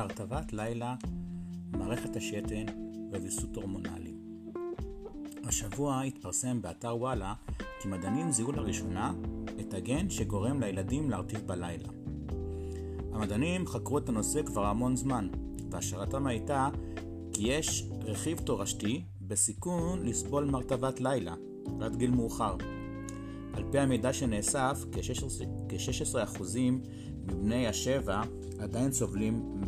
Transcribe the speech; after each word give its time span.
להרטבת 0.00 0.52
לילה, 0.52 0.94
מערכת 1.72 2.16
השתן 2.16 2.64
וויסות 3.10 3.56
הורמונלי. 3.56 4.14
השבוע 5.44 6.00
התפרסם 6.00 6.62
באתר 6.62 6.96
וואלה 6.96 7.34
כי 7.80 7.88
מדענים 7.88 8.30
זיהו 8.30 8.52
לראשונה 8.52 9.12
את 9.60 9.74
הגן 9.74 10.10
שגורם 10.10 10.60
לילדים 10.60 11.10
להרטיב 11.10 11.40
בלילה. 11.46 11.88
המדענים 13.12 13.66
חקרו 13.66 13.98
את 13.98 14.08
הנושא 14.08 14.42
כבר 14.42 14.66
המון 14.66 14.96
זמן, 14.96 15.28
והשערתם 15.70 16.26
הייתה 16.26 16.68
כי 17.32 17.48
יש 17.48 17.88
רכיב 18.04 18.38
תורשתי 18.38 19.04
בסיכון 19.20 20.06
לסבול 20.06 20.44
מרטבת 20.44 21.00
לילה, 21.00 21.34
עד 21.80 21.96
גיל 21.96 22.10
מאוחר. 22.10 22.56
על 23.60 23.66
פי 23.70 23.78
המידע 23.78 24.12
שנאסף, 24.12 24.84
כ-16% 25.68 26.42
מבני 27.26 27.66
השבע 27.66 28.22
עדיין 28.58 28.92
סובלים 28.92 29.62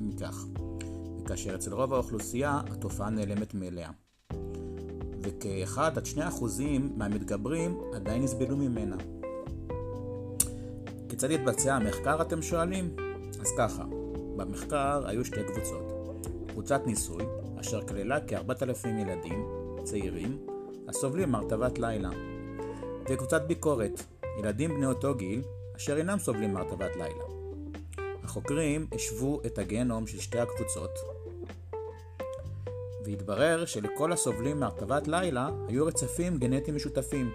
מכך, 0.00 0.44
כאשר 1.26 1.54
אצל 1.54 1.74
רוב 1.74 1.94
האוכלוסייה 1.94 2.60
התופעה 2.70 3.10
נעלמת 3.10 3.54
מאליה. 3.54 3.90
וכ-1 5.22 5.80
עד 5.80 6.06
2% 6.16 6.20
מהמתגברים 6.96 7.78
עדיין 7.94 8.22
יסבלו 8.22 8.56
ממנה. 8.56 8.96
כיצד 11.08 11.30
יתבצע 11.30 11.74
המחקר 11.74 12.22
אתם 12.22 12.42
שואלים? 12.42 12.96
אז 13.40 13.48
ככה, 13.58 13.84
במחקר 14.36 15.06
היו 15.06 15.24
שתי 15.24 15.40
קבוצות. 15.52 15.82
קבוצת 16.48 16.86
ניסוי, 16.86 17.24
אשר 17.60 17.82
כללה 17.86 18.18
כ-4,000 18.26 18.88
ילדים 18.88 19.44
צעירים 19.84 20.38
הסובלים 20.88 21.30
מהרטבת 21.30 21.78
לילה. 21.78 22.31
וקבוצת 23.08 23.42
ביקורת, 23.42 24.02
ילדים 24.38 24.74
בני 24.74 24.86
אותו 24.86 25.14
גיל 25.14 25.42
אשר 25.76 25.96
אינם 25.96 26.18
סובלים 26.18 26.54
מהרטבת 26.54 26.96
לילה. 26.96 27.24
החוקרים 28.22 28.86
השוו 28.92 29.40
את 29.46 29.58
הגנום 29.58 30.06
של 30.06 30.18
שתי 30.18 30.38
הקבוצות, 30.38 30.90
והתברר 33.04 33.64
שלכל 33.64 34.12
הסובלים 34.12 34.60
מהרטבת 34.60 35.08
לילה 35.08 35.50
היו 35.68 35.86
רצפים 35.86 36.38
גנטיים 36.38 36.76
משותפים, 36.76 37.32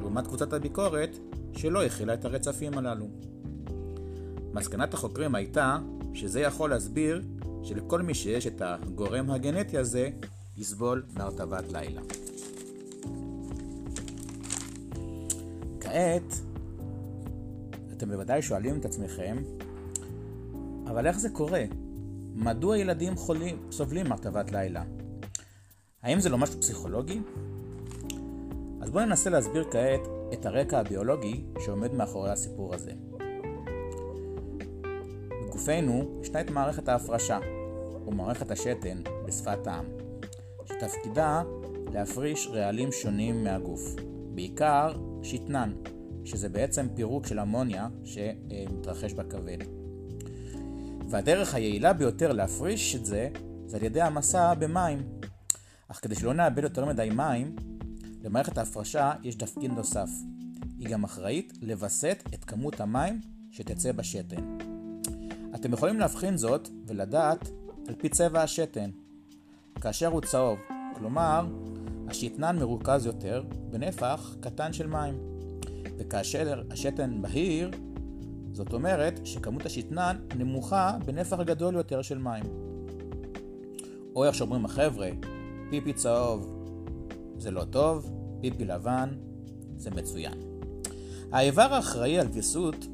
לעומת 0.00 0.26
קבוצת 0.26 0.52
הביקורת 0.52 1.16
שלא 1.52 1.84
הכילה 1.84 2.14
את 2.14 2.24
הרצפים 2.24 2.78
הללו. 2.78 3.06
מסקנת 4.52 4.94
החוקרים 4.94 5.34
הייתה 5.34 5.78
שזה 6.14 6.40
יכול 6.40 6.70
להסביר 6.70 7.22
שלכל 7.62 8.02
מי 8.02 8.14
שיש 8.14 8.46
את 8.46 8.62
הגורם 8.64 9.30
הגנטי 9.30 9.78
הזה 9.78 10.10
יסבול 10.56 11.02
מהרטבת 11.14 11.72
לילה. 11.72 12.00
כעת, 15.88 16.34
אתם 17.92 18.08
בוודאי 18.08 18.42
שואלים 18.42 18.78
את 18.78 18.84
עצמכם, 18.84 19.36
אבל 20.86 21.06
איך 21.06 21.18
זה 21.18 21.30
קורה? 21.30 21.64
מדוע 22.34 22.78
ילדים 22.78 23.16
חולים 23.16 23.58
סובלים 23.70 24.08
מהרטבת 24.08 24.52
לילה? 24.52 24.82
האם 26.02 26.20
זה 26.20 26.28
לא 26.28 26.38
משהו 26.38 26.60
פסיכולוגי? 26.60 27.20
אז 28.80 28.90
בואו 28.90 29.04
ננסה 29.04 29.30
להסביר 29.30 29.64
כעת 29.70 30.00
את 30.32 30.46
הרקע 30.46 30.78
הביולוגי 30.78 31.44
שעומד 31.64 31.94
מאחורי 31.94 32.30
הסיפור 32.30 32.74
הזה. 32.74 32.92
בגופנו 35.42 36.20
ישנה 36.22 36.40
את 36.40 36.50
מערכת 36.50 36.88
ההפרשה, 36.88 37.38
או 38.06 38.12
מערכת 38.12 38.50
השתן 38.50 39.02
בשפת 39.26 39.66
העם, 39.66 39.84
שתפקידה 40.64 41.42
להפריש 41.92 42.48
רעלים 42.52 42.92
שונים 42.92 43.44
מהגוף, 43.44 43.94
בעיקר 44.38 44.92
שתנן, 45.22 45.72
שזה 46.24 46.48
בעצם 46.48 46.86
פירוק 46.94 47.26
של 47.26 47.40
אמוניה 47.40 47.88
שמתרחש 48.04 49.12
בכבד. 49.12 49.58
והדרך 51.10 51.54
היעילה 51.54 51.92
ביותר 51.92 52.32
להפריש 52.32 52.96
את 52.96 53.06
זה, 53.06 53.28
זה 53.66 53.76
על 53.76 53.82
ידי 53.82 54.00
המסע 54.00 54.54
במים. 54.54 54.98
אך 55.88 55.98
כדי 56.02 56.14
שלא 56.14 56.34
נאבד 56.34 56.62
יותר 56.62 56.84
מדי 56.84 57.10
מים, 57.10 57.56
למערכת 58.24 58.58
ההפרשה 58.58 59.12
יש 59.22 59.34
תפקיד 59.34 59.70
נוסף. 59.70 60.08
היא 60.78 60.88
גם 60.88 61.04
אחראית 61.04 61.52
לווסת 61.62 62.22
את 62.34 62.44
כמות 62.44 62.80
המים 62.80 63.20
שתצא 63.50 63.92
בשתן. 63.92 64.58
אתם 65.54 65.72
יכולים 65.72 65.98
להבחין 65.98 66.36
זאת 66.36 66.68
ולדעת 66.86 67.48
על 67.88 67.94
פי 67.94 68.08
צבע 68.08 68.42
השתן. 68.42 68.90
כאשר 69.80 70.06
הוא 70.06 70.20
צהוב, 70.20 70.58
כלומר, 70.96 71.46
השתנן 72.10 72.58
מרוכז 72.58 73.06
יותר 73.06 73.42
בנפח 73.70 74.36
קטן 74.40 74.72
של 74.72 74.86
מים. 74.86 75.14
וכאשר 75.98 76.62
השתן 76.70 77.22
בהיר, 77.22 77.70
זאת 78.52 78.72
אומרת 78.72 79.20
שכמות 79.24 79.66
השתנן 79.66 80.16
נמוכה 80.36 80.98
בנפח 81.06 81.40
גדול 81.40 81.74
יותר 81.74 82.02
של 82.02 82.18
מים. 82.18 82.44
או 84.14 84.24
איך 84.24 84.34
שאומרים 84.34 84.64
החבר'ה, 84.64 85.08
פיפי 85.70 85.92
צהוב 85.92 86.64
זה 87.38 87.50
לא 87.50 87.64
טוב, 87.64 88.10
פיפי 88.40 88.64
לבן 88.64 89.08
זה 89.76 89.90
מצוין. 89.90 90.34
האיבר 91.32 91.74
האחראי 91.74 92.18
על 92.18 92.26
ויסות, 92.26 92.86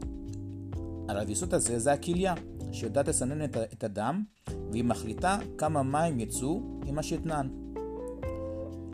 על 1.09 1.19
הוויסות 1.19 1.53
הזה 1.53 1.79
זה 1.79 1.93
הכליה, 1.93 2.35
שיודעת 2.73 3.09
לסנן 3.09 3.45
את 3.45 3.85
הדם, 3.85 4.23
והיא 4.71 4.85
מחליטה 4.85 5.39
כמה 5.59 5.83
מים 5.83 6.21
יצאו 6.21 6.63
עם 6.87 6.99
השתנן. 6.99 7.64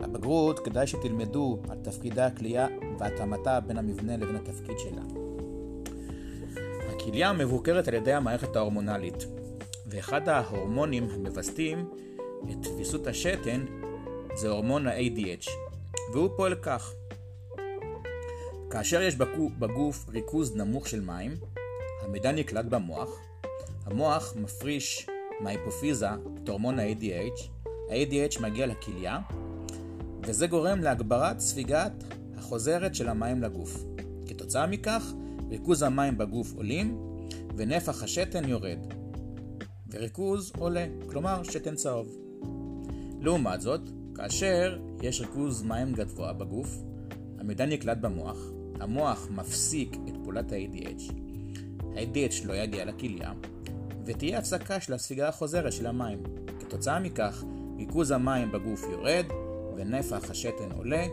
לבגרות 0.01 0.59
כדאי 0.59 0.87
שתלמדו 0.87 1.61
על 1.69 1.77
תפקידי 1.83 2.21
הכליה 2.21 2.67
והתאמתה 2.99 3.59
בין 3.59 3.77
המבנה 3.77 4.17
לבין 4.17 4.35
התפקיד 4.35 4.79
שלה. 4.79 5.01
הכליה 6.89 7.33
מבוקרת 7.33 7.87
על 7.87 7.93
ידי 7.93 8.13
המערכת 8.13 8.55
ההורמונלית, 8.55 9.25
ואחד 9.85 10.29
ההורמונים 10.29 11.07
המווסתים 11.11 11.89
את 12.51 12.67
ויסות 12.77 13.07
השתן 13.07 13.65
זה 14.35 14.49
הורמון 14.49 14.87
ה-ADH, 14.87 15.49
והוא 16.13 16.29
פועל 16.37 16.55
כך. 16.55 16.93
כאשר 18.69 19.01
יש 19.01 19.15
בגוף 19.59 20.09
ריכוז 20.09 20.55
נמוך 20.55 20.87
של 20.87 21.01
מים, 21.01 21.31
המידע 22.01 22.31
נקלט 22.31 22.65
במוח, 22.65 23.19
המוח 23.85 24.33
מפריש 24.35 25.07
מההיפופיזה 25.39 26.09
את 26.43 26.49
הורמון 26.49 26.79
ה-ADH, 26.79 27.41
ה-ADH 27.89 28.41
מגיע 28.41 28.67
לכליה, 28.67 29.19
וזה 30.25 30.47
גורם 30.47 30.79
להגברת 30.79 31.39
ספיגת 31.39 32.03
החוזרת 32.37 32.95
של 32.95 33.09
המים 33.09 33.41
לגוף. 33.41 33.83
כתוצאה 34.25 34.67
מכך, 34.67 35.13
ריכוז 35.49 35.83
המים 35.83 36.17
בגוף 36.17 36.53
עולים, 36.55 36.97
ונפח 37.55 38.03
השתן 38.03 38.49
יורד. 38.49 38.79
וריכוז 39.91 40.51
עולה, 40.57 40.85
כלומר 41.09 41.43
שתן 41.43 41.75
צהוב. 41.75 42.07
לעומת 43.21 43.61
זאת, 43.61 43.81
כאשר 44.15 44.79
יש 45.01 45.21
ריכוז 45.21 45.63
מים 45.63 45.93
גבוה 45.93 46.33
בגוף, 46.33 46.77
המידע 47.39 47.65
נקלט 47.65 47.97
במוח, 47.97 48.37
המוח 48.79 49.27
מפסיק 49.31 49.97
את 50.07 50.13
פעולת 50.23 50.51
ה-ADH, 50.51 51.13
ה-ADH 51.83 52.45
לא 52.45 52.53
יגיע 52.53 52.85
לכליה, 52.85 53.33
ותהיה 54.05 54.39
הפסקה 54.39 54.79
של 54.79 54.93
הספיגה 54.93 55.27
החוזרת 55.27 55.73
של 55.73 55.87
המים. 55.87 56.23
כתוצאה 56.59 56.99
מכך, 56.99 57.43
ריכוז 57.77 58.11
המים 58.11 58.51
בגוף 58.51 58.83
יורד, 58.91 59.25
ונפח 59.81 60.29
השתן 60.29 60.71
עולה, 60.71 61.05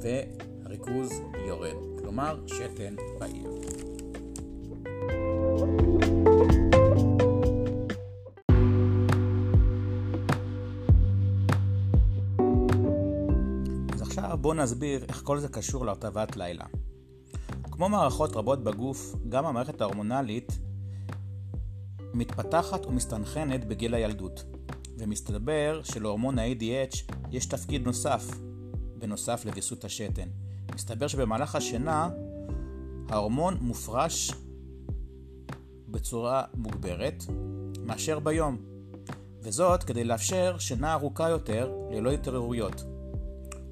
והריכוז 0.00 1.10
יורד. 1.46 1.76
כלומר, 1.98 2.40
שתן 2.46 2.94
בעיר. 3.18 3.50
אז 13.92 14.02
עכשיו 14.02 14.38
בואו 14.40 14.54
נסביר 14.54 15.04
איך 15.08 15.22
כל 15.24 15.38
זה 15.38 15.48
קשור 15.48 15.84
להרטבת 15.84 16.36
לילה. 16.36 16.64
כמו 17.62 17.88
מערכות 17.88 18.36
רבות 18.36 18.64
בגוף, 18.64 19.14
גם 19.28 19.46
המערכת 19.46 19.80
ההורמונלית 19.80 20.58
מתפתחת 22.14 22.86
ומסתנכרנת 22.86 23.64
בגיל 23.64 23.94
הילדות, 23.94 24.44
ומסתבר 25.00 25.80
שלהורמון 25.84 26.38
ה-ADH 26.38 27.12
יש 27.30 27.46
תפקיד 27.46 27.84
נוסף, 27.84 28.24
בנוסף 28.98 29.44
לוויסות 29.44 29.84
השתן. 29.84 30.28
מסתבר 30.74 31.06
שבמהלך 31.06 31.54
השינה 31.54 32.08
ההורמון 33.08 33.56
מופרש 33.60 34.30
בצורה 35.88 36.42
מוגברת 36.54 37.24
מאשר 37.84 38.18
ביום, 38.18 38.56
וזאת 39.42 39.82
כדי 39.82 40.04
לאפשר 40.04 40.58
שינה 40.58 40.92
ארוכה 40.92 41.28
יותר 41.28 41.72
ללא 41.90 42.10
התעוררויות. 42.10 42.84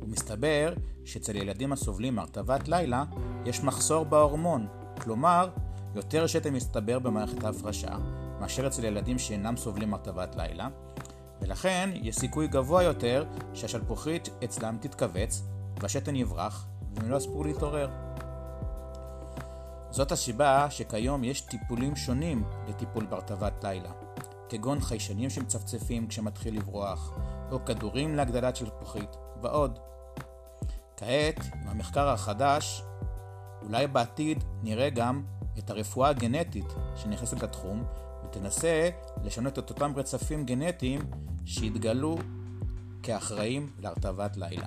ומסתבר 0.03 0.73
שאצל 1.05 1.37
ילדים 1.37 1.73
הסובלים 1.73 2.15
מהרטבת 2.15 2.69
לילה 2.69 3.05
יש 3.47 3.61
מחסור 3.61 4.05
בהורמון, 4.05 4.67
כלומר 5.01 5.51
יותר 5.95 6.27
שתן 6.27 6.55
מסתבר 6.55 6.99
במערכת 6.99 7.45
ההפרשה 7.45 7.97
מאשר 8.41 8.67
אצל 8.67 8.85
ילדים 8.85 9.19
שאינם 9.19 9.57
סובלים 9.57 9.91
מהרטבת 9.91 10.37
לילה, 10.37 10.69
ולכן 11.41 11.91
יש 11.95 12.17
סיכוי 12.17 12.49
גבוה 12.49 12.83
יותר 12.83 13.25
שהשלפוחית 13.55 14.29
אצלם 14.45 14.77
תתכווץ 14.81 15.43
והשתן 15.81 16.17
יברח 16.17 16.67
והם 16.95 17.11
לא 17.11 17.17
יספרו 17.17 17.45
להתעורר. 17.45 17.91
זאת 19.91 20.13
הסיבה 20.13 20.71
שכיום 20.71 21.25
יש 21.25 21.41
טיפולים 21.41 21.97
שונים 21.97 22.45
לטיפול 22.69 23.07
בהרטבת 23.07 23.65
לילה, 23.65 23.91
כגון 24.49 24.81
חיישנים 24.81 25.31
שמצפצפים 25.31 26.07
כשמתחיל 26.07 26.57
לברוח, 26.57 27.13
או 27.51 27.65
כדורים 27.65 28.15
להגדלת 28.15 28.57
שלפוחית, 28.57 29.17
ועוד. 29.43 29.79
כעת, 30.97 31.41
עם 31.55 31.69
המחקר 31.69 32.09
החדש, 32.09 32.83
אולי 33.63 33.87
בעתיד 33.87 34.45
נראה 34.63 34.91
גם 34.91 35.23
את 35.59 35.71
הרפואה 35.71 36.09
הגנטית 36.09 36.73
שנכנסת 36.97 37.43
לתחום, 37.43 37.85
ותנסה 38.29 38.89
לשנות 39.25 39.59
את 39.59 39.71
אותם 39.71 39.93
רצפים 39.97 40.45
גנטיים 40.45 41.01
שהתגלו 41.45 42.17
כאחראים 43.03 43.71
להרטבת 43.81 44.37
לילה. 44.37 44.67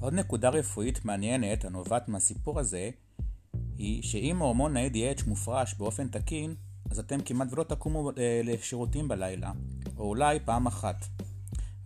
עוד 0.00 0.14
נקודה 0.14 0.48
רפואית 0.48 1.04
מעניינת 1.04 1.64
הנובעת 1.64 2.08
מהסיפור 2.08 2.60
הזה 2.60 2.90
היא 3.76 4.02
שאם 4.02 4.38
הורמון 4.38 4.76
ה-ADH 4.76 5.22
מופרש 5.26 5.74
באופן 5.74 6.08
תקין, 6.08 6.54
אז 6.90 6.98
אתם 6.98 7.20
כמעט 7.20 7.48
ולא 7.52 7.62
תקומו 7.62 8.10
אה, 8.18 8.40
לשירותים 8.44 9.08
בלילה, 9.08 9.52
או 9.96 10.04
אולי 10.04 10.38
פעם 10.44 10.66
אחת. 10.66 11.06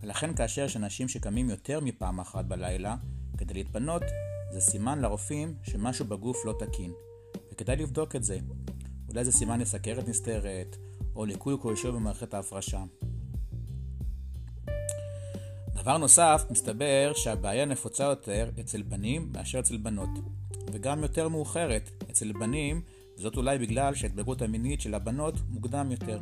ולכן 0.01 0.35
כאשר 0.35 0.61
יש 0.61 0.77
אנשים 0.77 1.07
שקמים 1.07 1.49
יותר 1.49 1.79
מפעם 1.79 2.19
אחת 2.19 2.45
בלילה 2.45 2.95
כדי 3.37 3.53
להתפנות, 3.53 4.03
זה 4.51 4.61
סימן 4.61 4.99
לרופאים 4.99 5.55
שמשהו 5.63 6.05
בגוף 6.05 6.45
לא 6.45 6.53
תקין, 6.59 6.91
וכדאי 7.51 7.75
לבדוק 7.75 8.15
את 8.15 8.23
זה. 8.23 8.39
אולי 9.09 9.25
זה 9.25 9.31
סימן 9.31 9.59
לסכרת 9.59 10.07
נסתרת, 10.07 10.77
או 11.15 11.25
ליקוי 11.25 11.55
כלשהו 11.61 11.93
במערכת 11.93 12.33
ההפרשה. 12.33 12.83
דבר 15.73 15.97
נוסף, 15.97 16.43
מסתבר 16.49 17.11
שהבעיה 17.15 17.65
נפוצה 17.65 18.03
יותר 18.03 18.49
אצל 18.59 18.81
בנים 18.81 19.31
מאשר 19.35 19.59
אצל 19.59 19.77
בנות, 19.77 20.09
וגם 20.71 21.03
יותר 21.03 21.27
מאוחרת 21.27 22.03
אצל 22.11 22.31
בנים, 22.31 22.81
וזאת 23.17 23.37
אולי 23.37 23.57
בגלל 23.57 23.95
שההתבגרות 23.95 24.41
המינית 24.41 24.81
של 24.81 24.93
הבנות 24.93 25.35
מוקדם 25.49 25.91
יותר. 25.91 26.19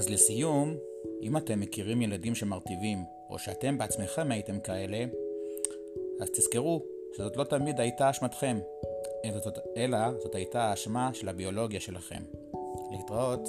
אז 0.00 0.08
לסיום, 0.08 0.76
אם 1.22 1.36
אתם 1.36 1.60
מכירים 1.60 2.02
ילדים 2.02 2.34
שמרטיבים, 2.34 2.98
או 3.30 3.38
שאתם 3.38 3.78
בעצמכם 3.78 4.30
הייתם 4.30 4.60
כאלה, 4.60 5.04
אז 6.20 6.30
תזכרו 6.30 6.82
שזאת 7.16 7.36
לא 7.36 7.44
תמיד 7.44 7.80
הייתה 7.80 8.10
אשמתכם, 8.10 8.58
אלא 9.24 9.38
זאת, 9.38 9.58
אלא 9.76 9.98
זאת 10.18 10.34
הייתה 10.34 10.62
האשמה 10.62 11.10
של 11.14 11.28
הביולוגיה 11.28 11.80
שלכם. 11.80 12.22
להתראות. 12.90 13.48